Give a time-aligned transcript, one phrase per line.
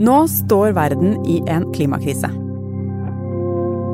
[0.00, 2.28] Nå står verden i en klimakrise.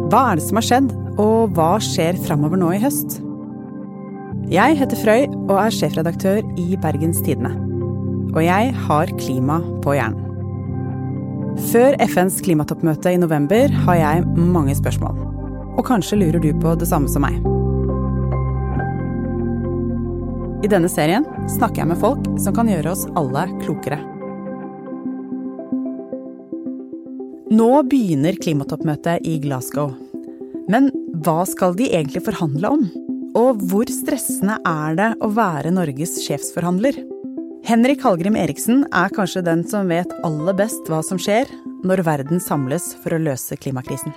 [0.07, 3.17] Hva er det som har skjedd, og hva skjer framover nå i høst?
[4.53, 7.51] Jeg heter Frøy og er sjefredaktør i Bergens Tidende.
[8.37, 10.23] Og jeg har klima på hjernen.
[11.73, 15.19] Før FNs klimatoppmøte i november har jeg mange spørsmål.
[15.75, 17.41] Og kanskje lurer du på det samme som meg.
[20.63, 23.99] I denne serien snakker jeg med folk som kan gjøre oss alle klokere.
[27.47, 29.93] Nå begynner klimatoppmøtet i Glasgow.
[30.67, 30.89] Men
[31.23, 32.81] hva skal de egentlig forhandle om?
[33.39, 36.99] Og hvor stressende er det å være Norges sjefsforhandler?
[37.69, 41.47] Henrik Hallgrim Eriksen er kanskje den som vet aller best hva som skjer
[41.87, 44.11] når verden samles for å løse klimakrisen.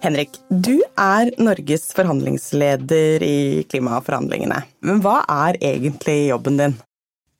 [0.00, 4.62] Henrik, du er Norges forhandlingsleder i klimaforhandlingene.
[4.80, 6.78] Men hva er egentlig jobben din?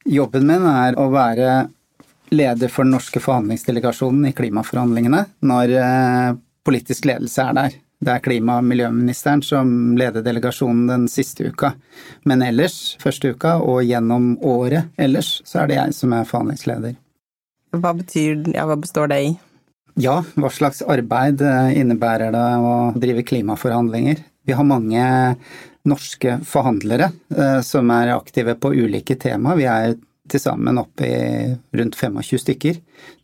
[0.05, 1.49] Jobben min er å være
[2.31, 6.31] leder for den norske forhandlingsdelegasjonen i klimaforhandlingene når eh,
[6.67, 7.77] politisk ledelse er der.
[7.97, 11.73] Det er klima- og miljøministeren som leder delegasjonen den siste uka.
[12.29, 16.97] Men ellers, første uka og gjennom året ellers, så er det jeg som er forhandlingsleder.
[17.77, 19.33] Hva betyr ja, hva består det i?
[20.01, 24.21] Ja, hva slags arbeid eh, innebærer det å drive klimaforhandlinger?
[24.47, 25.07] Vi har mange
[25.89, 29.57] norske forhandlere eh, som er aktive på ulike tema.
[29.57, 29.97] Vi er
[30.31, 32.79] til sammen oppe i rundt 25 stykker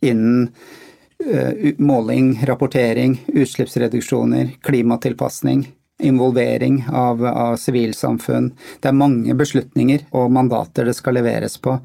[0.05, 5.65] innen uh, måling, rapportering, utslippsreduksjoner, klimatilpasning,
[6.03, 8.51] involvering av, av sivilsamfunn.
[8.81, 11.77] Det er mange beslutninger og mandater det skal leveres på.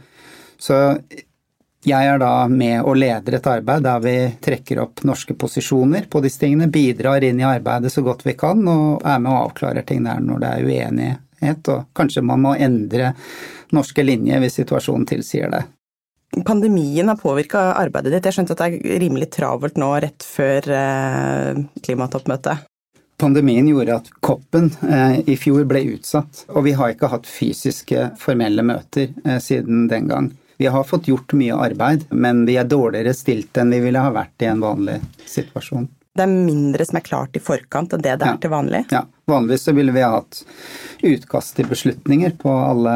[0.58, 0.78] Så
[1.86, 6.22] jeg er da med og leder et arbeid der vi trekker opp norske posisjoner på
[6.24, 9.86] disse tingene, bidrar inn i arbeidet så godt vi kan og er med og avklarer
[9.86, 11.24] ting der når det er uenighet,
[11.72, 13.12] og kanskje man må endre
[13.74, 15.64] norske linjer hvis situasjonen tilsier det.
[16.44, 18.26] Pandemien har påvirka arbeidet ditt.
[18.28, 22.66] Jeg skjønte at det er rimelig travelt nå rett før eh, klimatoppmøtet.
[23.18, 28.12] Pandemien gjorde at COP-en eh, i fjor ble utsatt, og vi har ikke hatt fysiske,
[28.20, 30.30] formelle møter eh, siden den gang.
[30.58, 34.12] Vi har fått gjort mye arbeid, men vi er dårligere stilt enn vi ville ha
[34.14, 35.88] vært i en vanlig situasjon.
[36.18, 38.34] Det er mindre som er klart i forkant enn det det ja.
[38.34, 38.80] er til vanlig?
[38.90, 40.40] Ja, vanligvis så ville vi ha hatt
[41.06, 42.94] utkast til beslutninger på alle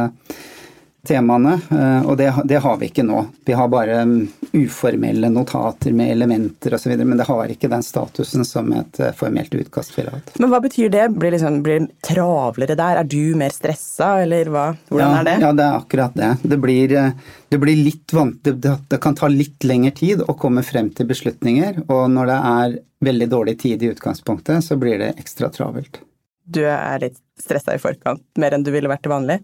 [1.08, 3.24] temaene, eh, og det, det, har vi ikke nå.
[3.46, 8.46] Vi har bare mm, uformelle notater med elementer osv., men det har ikke den statusen
[8.46, 10.30] som et eh, formelt utkast ville hatt.
[10.38, 11.08] Men hva betyr det?
[11.16, 13.02] Blir, liksom, blir det travlere der?
[13.02, 14.68] Er du mer stressa, eller hva?
[14.92, 15.36] hvordan ja, er det?
[15.42, 16.30] Ja, det er akkurat det.
[16.54, 20.38] Det blir, eh, det blir litt vant, det, det kan ta litt lengre tid å
[20.38, 25.02] komme frem til beslutninger, og når det er veldig dårlig tid i utgangspunktet, så blir
[25.02, 25.98] det ekstra travelt.
[26.46, 29.42] Du er litt stressa i forkant, mer enn du ville vært til vanlig?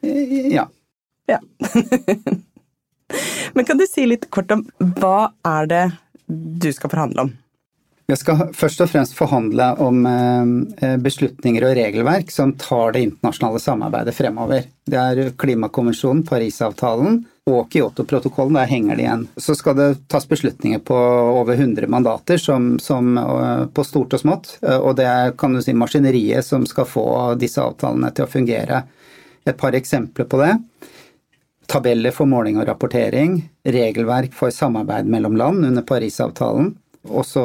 [0.00, 0.68] Ja.
[1.26, 1.38] Ja.
[3.52, 5.84] Men kan du si litt kort om hva er det
[6.26, 7.32] du skal forhandle om?
[8.10, 13.60] Jeg skal først og fremst forhandle om eh, beslutninger og regelverk som tar det internasjonale
[13.62, 14.66] samarbeidet fremover.
[14.84, 18.58] Det er Klimakonvensjonen, Parisavtalen og Kyoto-protokollen.
[18.58, 19.24] Der henger de igjen.
[19.40, 20.98] Så skal det tas beslutninger på
[21.38, 24.56] over 100 mandater, som, som, eh, på stort og smått.
[24.60, 27.06] Eh, og det er kan du si, maskineriet som skal få
[27.40, 28.82] disse avtalene til å fungere.
[29.44, 30.52] Et par eksempler på det.
[31.72, 36.74] Tabeller for måling og rapportering, regelverk for samarbeid mellom land under Parisavtalen,
[37.08, 37.44] også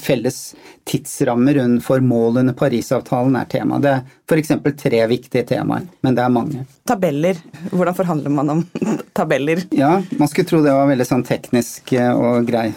[0.00, 0.54] felles
[0.88, 3.78] tidsrammer for mål under Parisavtalen er tema.
[3.78, 4.52] Det er f.eks.
[4.80, 6.64] tre viktige temaer, men det er mange.
[6.88, 8.62] Tabeller, hvordan forhandler man om
[9.18, 9.62] tabeller?
[9.76, 12.70] Ja, man skulle tro det var veldig sånn teknisk og grei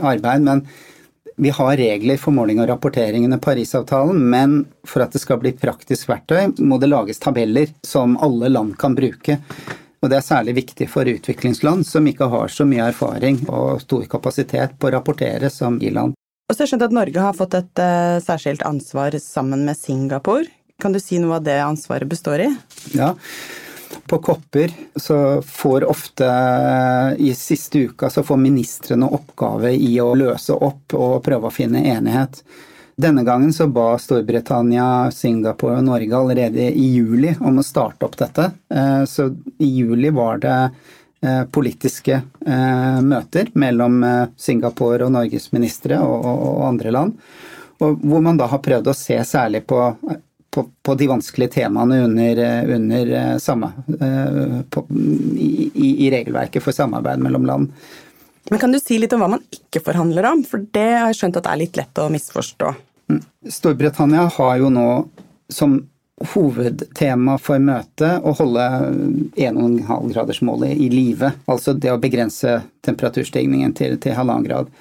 [0.00, 0.64] arbeid, men
[1.36, 5.52] vi har regler for måling og rapportering under Parisavtalen, men for at det skal bli
[5.56, 9.38] praktisk verktøy, må det lages tabeller som alle land kan bruke.
[10.00, 14.06] Og det er særlig viktig for utviklingsland som ikke har så mye erfaring og stor
[14.08, 16.16] kapasitet på å rapportere som i-land.
[16.48, 19.78] Og så har jeg skjønt at Norge har fått et uh, særskilt ansvar sammen med
[19.78, 20.48] Singapore.
[20.80, 22.48] Kan du si noe av det ansvaret består i?
[22.96, 23.12] Ja,
[24.06, 26.26] på kopper så får ofte
[27.18, 31.82] i siste uka så får ministrene oppgave i å løse opp og prøve å finne
[31.92, 32.42] enighet.
[33.00, 38.18] Denne gangen så ba Storbritannia, Singapore og Norge allerede i juli om å starte opp
[38.20, 38.50] dette.
[38.68, 40.56] Eh, så i juli var det
[41.24, 44.04] eh, politiske eh, møter mellom
[44.36, 47.16] Singapore og Norges ministre og andre land.
[47.80, 49.80] Hvor man da har prøvd å se særlig på
[50.50, 52.40] på, på, de vanskelige temaene under,
[52.74, 54.84] under eh, samme, eh, på,
[55.36, 57.72] i, i, regelverket for samarbeid mellom land.
[58.50, 60.42] Men Kan du si litt om hva man ikke forhandler om?
[60.48, 62.74] For det har jeg skjønt at det er litt lett å misforstå.
[63.12, 63.22] Mm.
[63.52, 64.88] Storbritannia har jo nå,
[65.52, 65.78] som
[66.34, 68.66] hovedtema for møtet å holde
[69.40, 71.32] 1,5-gradersmålet i live.
[71.48, 74.72] Altså det å begrense temperaturstigningen til, til halvannen grad.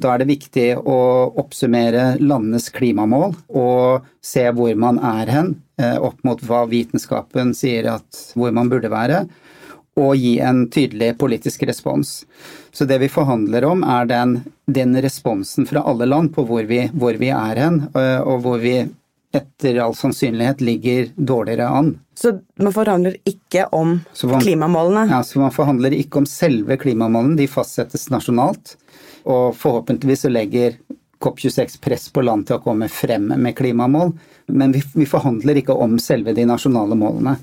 [0.00, 0.98] Da er det viktig å
[1.40, 5.50] oppsummere landenes klimamål og se hvor man er hen,
[5.80, 9.26] eh, opp mot hva vitenskapen sier at hvor man burde være,
[10.00, 12.22] og gi en tydelig politisk respons.
[12.72, 16.86] Så det vi forhandler om, er den, den responsen fra alle land på hvor vi,
[16.94, 18.78] hvor vi er hen, eh, og hvor vi
[19.32, 21.98] etter all sannsynlighet ligger dårligere an.
[22.14, 25.06] Så man forhandler ikke om man, klimamålene?
[25.10, 28.74] Ja, så man forhandler ikke om selve klimamålene, de fastsettes nasjonalt.
[29.30, 30.80] Og forhåpentligvis så legger
[31.20, 34.14] COP26 press på land til å komme frem med klimamål,
[34.56, 37.36] men vi, vi forhandler ikke om selve de nasjonale målene.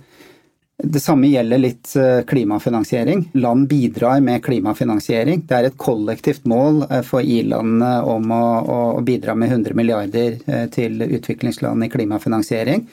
[0.83, 3.29] Det samme gjelder litt eh, klimafinansiering.
[3.33, 5.41] Land bidrar med klimafinansiering.
[5.49, 10.35] Det er et kollektivt mål eh, for i-landene om å, å, bidra med 100 milliarder
[10.45, 12.85] eh, til utviklingsland i klimafinansiering.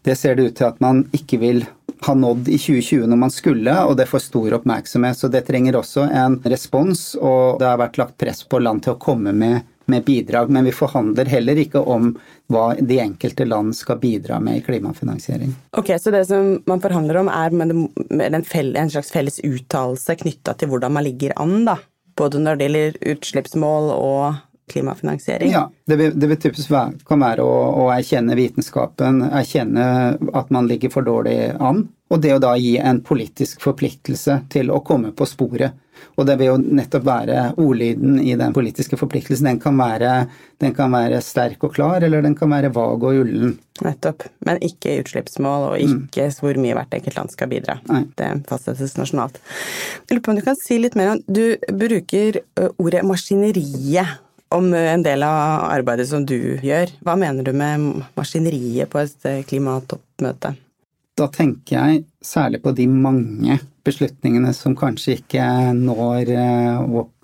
[0.00, 1.60] Det ser det ut til at man ikke vil
[2.06, 5.20] ha nådd i 2020 når man skulle, og det får stor oppmerksomhet.
[5.20, 8.96] Så det trenger også en respons, og det har vært lagt press på land til
[8.96, 9.60] å komme med
[9.90, 12.12] med bidrag, men vi forhandler heller ikke om
[12.50, 15.54] hva de enkelte land skal bidra med i klimafinansiering.
[15.78, 20.94] Ok, Så det som man forhandler om er en, slags felles uttalelse knytta til hvordan
[20.96, 21.76] man ligger an, da?
[22.18, 25.52] Både når det gjelder utslippsmål og klimafinansiering?
[25.52, 29.86] Ja, det vil, det vil typisk være, kan være å, å, erkjenne vitenskapen, erkjenne
[30.36, 34.72] at man ligger for dårlig an, og det å da gi en politisk forpliktelse til
[34.74, 35.78] å komme på sporet.
[36.16, 39.50] Og det vil jo nettopp være ordlyden i den politiske forpliktelsen.
[39.50, 40.12] Den kan, være,
[40.62, 43.54] den kan være sterk og klar, eller den kan være vag og ullen.
[43.84, 44.26] Nettopp.
[44.46, 46.38] Men ikke utslippsmål, og ikke mm.
[46.40, 47.78] hvor mye hvert enkelt land skal bidra.
[47.90, 48.02] Nei.
[48.18, 49.40] Det fastsettes nasjonalt.
[50.06, 52.42] Jeg lurer på om du kan si litt mer om Du bruker
[52.76, 54.18] ordet maskineriet
[54.54, 56.90] om en del av arbeidet som du gjør.
[57.06, 60.54] Hva mener du med maskineriet på et klimatoppmøte?
[61.18, 67.16] Da tenker jeg særlig på de mange beslutningene som kanskje ikke når eh, opp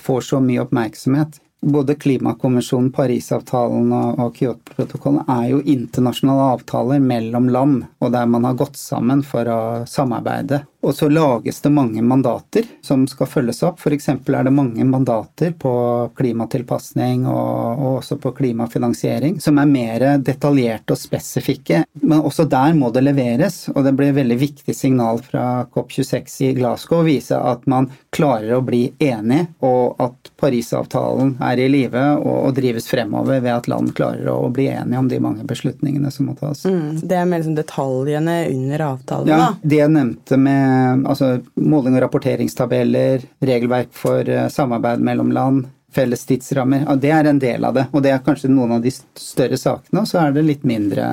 [0.00, 7.84] får så mye oppmerksomhet både Klimakonvensjonen, Parisavtalen og Kyoto-protokollen er jo internasjonale avtaler mellom land,
[8.00, 10.64] og der man har gått sammen for å samarbeide.
[10.80, 13.82] Og så lages det mange mandater som skal følges opp.
[13.82, 14.08] F.eks.
[14.08, 15.72] er det mange mandater på
[16.16, 21.82] klimatilpasning og, og også på klimafinansiering som er mer detaljerte og spesifikke.
[22.00, 26.38] Men også der må det leveres, og det blir et veldig viktig signal fra COP26
[26.48, 31.62] i Glasgow å vise at man klarer å bli enig, og at Parisavtalen er er
[31.64, 35.20] i live og, og, drives fremover ved at land klarer å, bli enige om de
[35.22, 36.64] mange beslutningene som må tas.
[36.68, 39.50] Mm, det er mer liksom detaljene under avtalen, ja, da?
[39.62, 46.22] Det jeg nevnte med altså, måling- og rapporteringstabeller, regelverk for uh, samarbeid mellom land, felles
[46.26, 47.86] tidsrammer, ja, det er en del av det.
[47.90, 51.06] Og det er kanskje noen av de større sakene, og så er det litt mindre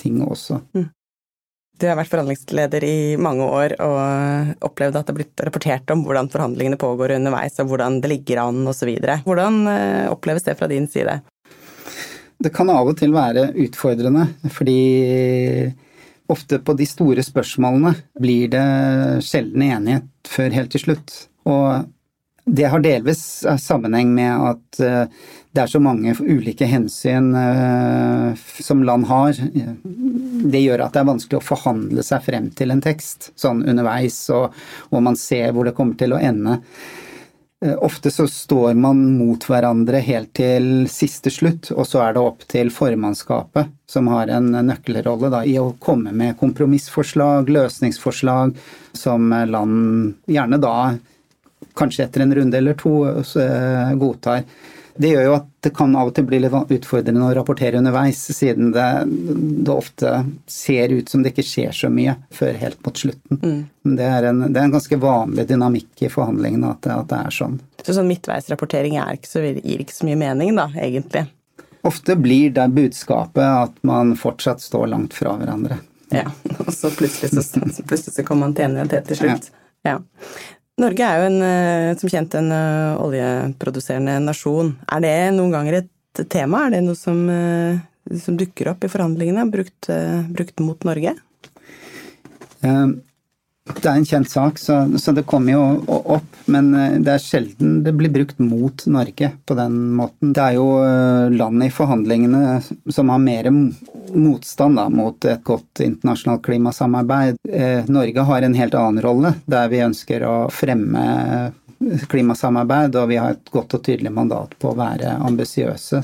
[0.00, 0.62] ting også.
[0.76, 0.88] Mm.
[1.78, 6.02] Du har vært forhandlingsleder i mange år og opplevd at det har blitt rapportert om
[6.06, 8.90] hvordan forhandlingene pågår underveis og hvordan det ligger an osv.
[9.24, 11.20] Hvordan eh, oppleves det fra din side?
[12.38, 14.80] Det kan av og til være utfordrende, fordi
[16.30, 18.66] ofte på de store spørsmålene blir det
[19.26, 21.14] sjelden enighet før helt til slutt.
[21.48, 21.86] Og
[22.48, 23.22] det har delvis
[23.60, 25.04] sammenheng med at eh,
[25.52, 29.36] det er så mange ulike hensyn eh, som land har
[30.52, 34.20] det gjør at det er vanskelig å forhandle seg frem til en tekst sånn underveis,
[34.34, 34.54] og,
[34.92, 36.58] og man ser hvor det kommer til å ende.
[37.64, 42.22] Eh, ofte så står man mot hverandre helt til siste slutt, og så er det
[42.22, 48.54] opp til formannskapet, som har en nøkkelrolle da, i å komme med kompromissforslag, løsningsforslag,
[48.94, 50.76] som land gjerne da,
[51.78, 54.44] kanskje etter en runde eller to, eh, godtar.
[54.98, 58.18] Det gjør jo at det kan av og til bli litt utfordrende å rapportere underveis,
[58.34, 62.98] siden det, det ofte ser ut som det ikke skjer så mye før helt mot
[62.98, 63.38] slutten.
[63.38, 63.60] Mm.
[63.94, 67.20] Det, er en, det, er en, ganske vanlig dynamikk i forhandlingene at det, at det
[67.28, 67.60] er sånn.
[67.84, 71.28] Så sånn midtveisrapportering ikke så, gir ikke så mye mening, da, egentlig?
[71.86, 75.78] Ofte blir det budskapet at man fortsatt står langt fra hverandre.
[76.10, 76.26] Ja,
[76.58, 79.52] og så plutselig så, plutselig så kommer man til enighet til slutt.
[79.86, 79.94] Ja.
[79.94, 79.98] ja.
[80.78, 84.76] Norge er jo en, eh, som kjent en eh, oljeproduserende nasjon.
[84.94, 86.66] Er det noen ganger et tema?
[86.66, 87.80] Er det noe som, eh,
[88.22, 89.90] som dukker opp i forhandlingene, brukt,
[90.30, 91.16] brukt mot Norge?
[93.78, 96.26] Det er en kjent sak, så, så, det kommer jo opp.
[96.48, 96.72] Men
[97.04, 100.32] det er sjelden det blir brukt mot Norge på den måten.
[100.34, 100.66] Det er jo
[101.34, 102.58] land i forhandlingene
[102.94, 103.50] som har mer
[104.14, 107.38] motstand da, mot et godt internasjonalt klimasamarbeid.
[107.52, 111.52] Eh, Norge har en helt annen rolle, der vi ønsker å fremme
[112.08, 116.02] klimasamarbeid, og vi har et godt og tydelig mandat på å være ambisiøse.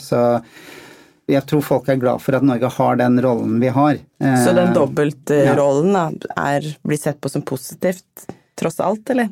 [1.30, 4.00] Jeg tror folk er glad for at Norge har den rollen vi har.
[4.18, 6.08] Så den eh, dobbeltrollen ja.
[6.36, 8.26] er, blir sett på som positivt,
[8.58, 9.30] tross alt, eller?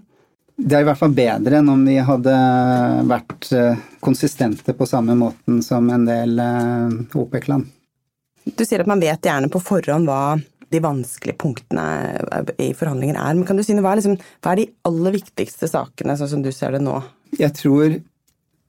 [0.57, 2.33] Det er i hvert fall bedre enn om vi hadde
[3.09, 7.69] vært eh, konsistente på samme måten som en del eh, OPEC-land.
[8.45, 10.39] Du sier at man vet gjerne på forhånd hva
[10.73, 11.85] de vanskelige punktene
[12.57, 13.37] i forhandlinger er.
[13.37, 16.31] Men kan du si noe, hva er, liksom, hva er de aller viktigste sakene, sånn
[16.31, 16.97] som du ser det nå?
[17.37, 17.99] Jeg tror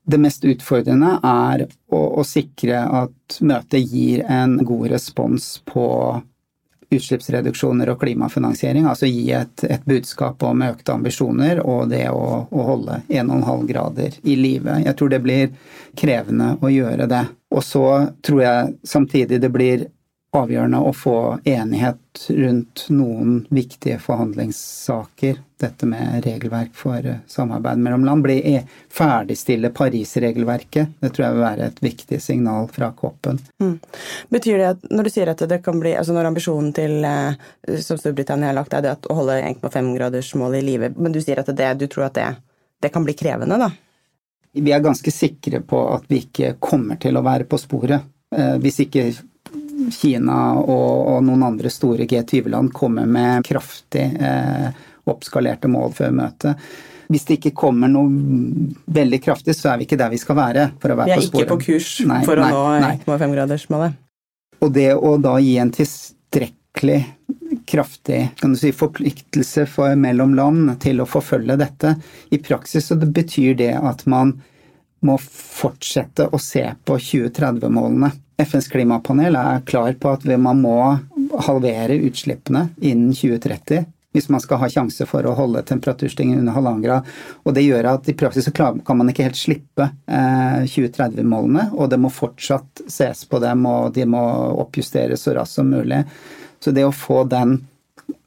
[0.03, 5.87] det mest utfordrende er å, å, sikre at møtet gir en god respons på
[6.93, 8.85] utslippsreduksjoner og klimafinansiering.
[8.89, 14.19] Altså gi et, et budskap om økte ambisjoner og det å, å holde 1,5 grader
[14.21, 14.77] i live.
[14.83, 15.55] Jeg tror det blir
[15.99, 17.23] krevende å gjøre det.
[17.53, 17.87] Og så
[18.25, 19.87] tror jeg samtidig det blir
[20.33, 25.37] avgjørende å få enighet rundt noen viktige forhandlingssaker.
[25.63, 28.25] Dette med regelverk for eh, samarbeid mellom land.
[28.25, 28.37] Bli
[28.91, 30.97] ferdigstille Paris-regelverket.
[30.99, 33.39] Det tror jeg vil være et viktig signal fra COP-en.
[33.61, 33.77] Mm.
[34.33, 37.37] Betyr det at når du sier at det kan bli altså Når ambisjonen til eh,
[37.79, 41.53] som Storbritannia har lagt, er det å holde 1,5-gradersmålet i live, men du sier at
[41.53, 42.29] det, du tror at det,
[42.81, 43.69] det kan bli krevende, da?
[44.53, 48.09] Vi er ganske sikre på at vi ikke kommer til å være på sporet.
[48.33, 49.07] Eh, hvis ikke
[49.91, 54.69] Kina og, og noen andre store G20-land kommer med kraftig eh,
[55.09, 56.67] oppskalerte mål før møtet.
[57.11, 58.09] Hvis det ikke kommer noe
[58.95, 60.69] veldig kraftig, så er vi ikke der vi skal være.
[60.81, 61.33] for å være på sporet.
[61.33, 62.63] Vi er ikke på kurs nei, for å nå
[63.03, 63.99] 1,5-gradersmålet.
[64.63, 67.01] Og det å da gi en tilstrekkelig
[67.69, 71.95] kraftig kan du si, forpliktelse for mellom land til å forfølge dette,
[72.31, 74.37] i praksis så det betyr det at man
[75.05, 78.11] må fortsette å se på 2030-målene.
[78.43, 80.77] FNs klimapanel er klar på at man må
[81.47, 86.83] halvere utslippene innen 2030 hvis man skal ha sjanse for å holde temperaturstigningen under halvannen
[86.85, 87.07] grad.
[87.43, 91.89] Og det gjør at i praksis så kan man ikke helt slippe eh, 2030-målene, og
[91.89, 94.21] det må fortsatt ses på dem, og de må
[94.61, 96.03] oppjusteres så raskt som mulig.
[96.61, 97.63] Så det å få den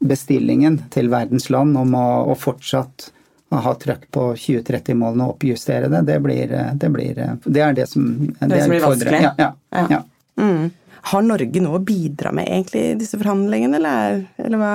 [0.03, 3.13] bestillingen til verdens land om å, å fortsatt
[3.55, 8.09] ha trøkk på 2030-målene og oppjustere det, det blir, det blir Det er det som
[8.19, 9.21] Det, det som blir vanskelig?
[9.23, 9.33] Ja.
[9.39, 9.87] ja, ja.
[9.91, 10.03] ja.
[10.43, 10.71] Mm.
[11.13, 14.73] Har Norge noe å bidra med egentlig i disse forhandlingene, eller, eller hva?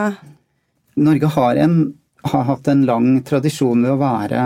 [1.03, 1.77] Norge har, en,
[2.31, 4.45] har hatt en lang tradisjon ved å være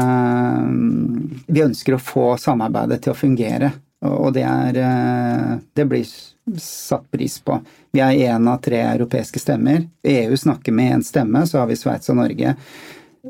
[1.45, 3.71] Vi ønsker å få samarbeidet til å fungere.
[4.05, 6.09] Og det, er, det blir
[6.61, 7.57] satt pris på.
[7.93, 9.85] Vi er én av tre europeiske stemmer.
[10.05, 12.53] EU snakker med én stemme, så har vi Sveits og Norge.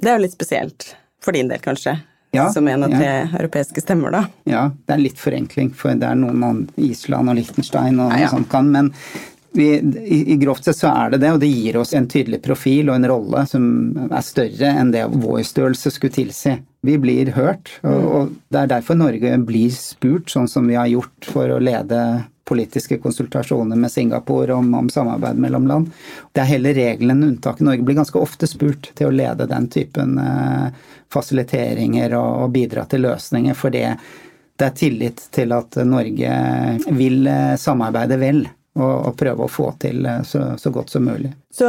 [0.02, 0.92] Det er jo litt spesielt.
[1.24, 1.98] For din del, kanskje.
[2.36, 3.28] Ja, som en av tre ja.
[3.40, 4.26] europeiske stemmer, da.
[4.50, 8.34] Ja, det er litt forenkling, for det er noen Island og Liechtenstein og ja, ja.
[8.34, 8.92] sånt kan, men
[9.56, 12.42] vi, i, i, grovt sett så er det det, og det gir oss en tydelig
[12.44, 13.68] profil og en rolle som
[14.10, 16.58] er større enn det vår størrelse skulle tilsi.
[16.86, 18.10] Vi blir hørt, og, mm.
[18.18, 22.02] og det er derfor Norge blir spurt, sånn som vi har gjort for å lede
[22.46, 25.92] politiske konsultasjoner med Singapore om, om, samarbeid mellom land.
[26.32, 27.66] Det er heller regelen enn unntaket.
[27.66, 30.68] Norge blir ganske ofte spurt til å lede den typen eh,
[31.14, 36.36] fasiliteringer og, og, bidra til løsninger, for det er tillit til at Norge
[36.94, 38.46] vil eh, samarbeide vel.
[38.76, 41.30] Og, og, prøve å få til eh, så, så, godt som mulig.
[41.48, 41.68] Så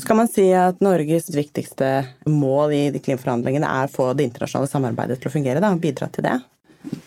[0.00, 1.90] skal man si at Norges viktigste
[2.32, 5.60] mål i de klimaforhandlingene er å få det internasjonale samarbeidet til å fungere?
[5.60, 6.38] da, og Bidra til det?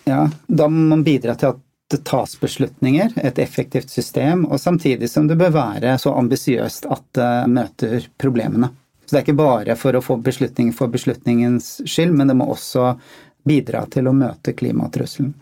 [0.05, 1.62] Ja, da må man bidra til at
[1.93, 7.05] det tas beslutninger, et effektivt system, og samtidig som det bør være så ambisiøst at
[7.17, 8.71] det møter problemene.
[9.05, 12.47] Så det er ikke bare for å få beslutninger for beslutningens skyld, men det må
[12.53, 12.93] også
[13.47, 15.33] bidra til å møte klimatrusselen.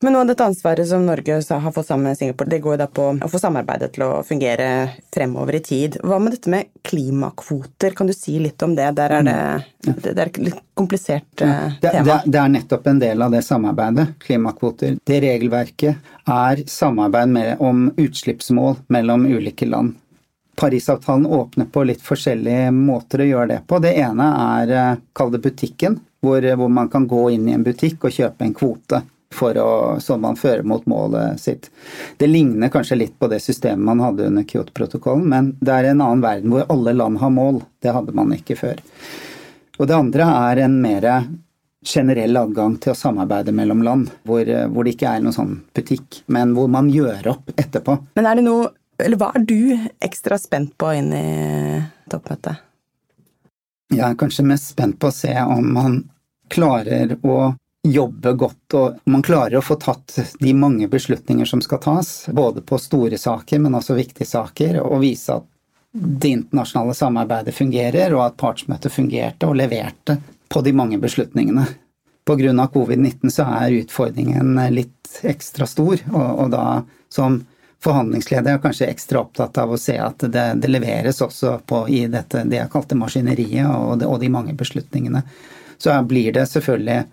[0.00, 2.78] Men noe av dette ansvaret som Norge har fått sammen med Singapore, det går jo
[2.78, 4.68] da på å få samarbeidet til å fungere
[5.14, 5.96] fremover i tid.
[6.06, 8.92] Hva med dette med klimakvoter, kan du si litt om det?
[8.94, 9.40] Der er det,
[9.88, 9.96] mm.
[10.04, 11.48] det er et litt komplisert ja.
[11.48, 12.06] Eh, det, tema.
[12.06, 14.94] Det, det, er nettopp en del av det samarbeidet, klimakvoter.
[15.02, 19.98] Det regelverket er samarbeid med, om utslippsmål mellom ulike land.
[20.58, 23.82] Parisavtalen åpner på litt forskjellige måter å gjøre det på.
[23.82, 27.66] Det ene er, eh, kall det butikken, hvor, hvor man kan gå inn i en
[27.66, 29.06] butikk og kjøpe en kvote
[29.42, 31.70] å, så man fører mot målet sitt.
[32.18, 36.02] Det ligner kanskje litt på det systemet man hadde under Kyoto-protokollen, men det er en
[36.04, 37.62] annen verden hvor alle land har mål.
[37.82, 38.82] Det hadde man ikke før.
[39.78, 41.06] Og det andre er en mer
[41.86, 46.22] generell adgang til å samarbeide mellom land, hvor, hvor det ikke er noen sånn butikk,
[46.26, 47.96] men hvor man gjør opp etterpå.
[48.18, 49.60] Men er det noe, eller hva er du
[50.02, 51.28] ekstra spent på inn i
[52.10, 52.64] toppmøtet?
[53.94, 56.02] Jeg er kanskje mest spent på å se om man
[56.52, 61.80] klarer å jobbe godt, og man klarer å få tatt de mange beslutninger som skal
[61.82, 65.46] tas, både på store saker, men også viktige saker, og vise at
[65.92, 70.18] det internasjonale samarbeidet fungerer, og at partsmøtet fungerte og leverte
[70.48, 71.66] på de mange beslutningene.
[72.28, 72.68] Pga.
[72.74, 76.64] covid-19 så er utfordringen litt ekstra stor, og, og da
[77.08, 77.40] som
[77.84, 81.84] forhandlingsleder er jeg kanskje ekstra opptatt av å se at det, det leveres også på,
[81.88, 85.22] i dette, det jeg kalte maskineriet og, og de mange beslutningene.
[85.78, 87.06] Så blir det selvfølgelig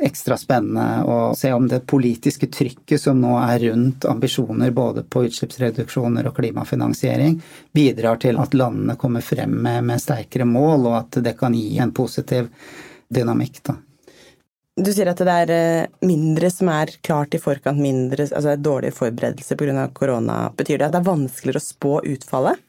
[0.00, 5.24] ekstra spennende å se om det politiske trykket som nå er rundt ambisjoner både på
[5.28, 7.36] utslippsreduksjoner og klimafinansiering,
[7.76, 11.78] bidrar til at landene kommer frem med, med sterkere mål, og at det kan gi
[11.78, 12.48] en positiv
[13.12, 13.62] dynamikk.
[13.66, 13.76] Da.
[14.80, 18.96] Du sier at det er eh, mindre som er klart i forkant, mindre, altså dårlige
[18.96, 19.88] forberedelser pga.
[19.92, 20.42] korona.
[20.56, 22.62] Betyr det at det er vanskeligere å spå utfallet?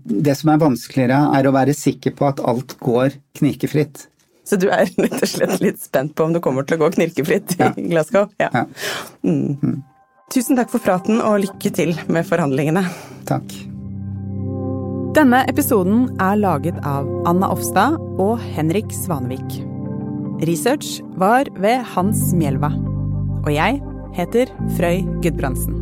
[0.00, 4.06] Det som er vanskeligere, er å være sikker på at alt går knirkefritt.
[4.50, 6.90] Så du er rett og slett litt spent på om det kommer til å gå
[6.98, 7.70] knirkefritt ja.
[7.78, 8.30] i Glasgow?
[8.42, 8.50] Ja.
[8.50, 8.66] ja.
[9.22, 9.56] Mm.
[9.62, 9.80] Mm.
[10.30, 12.84] Tusen takk for praten, og lykke til med forhandlingene.
[13.30, 13.54] Takk.
[15.16, 19.58] Denne episoden er laget av Anna Offstad og Henrik Svanevik.
[20.46, 22.70] Research var ved Hans Mjelva.
[23.42, 23.80] Og jeg
[24.14, 25.80] heter Frøy Gudbrandsen.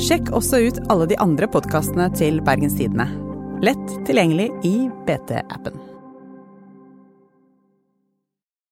[0.00, 3.08] Sjekk også ut alle de andre podkastene til Bergens Tidende.
[3.66, 4.76] Lett tilgjengelig i
[5.08, 5.83] BT-appen.